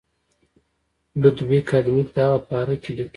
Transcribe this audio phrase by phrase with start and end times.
[1.21, 3.09] لودویک آدمک د هغه پاره کې لیکي.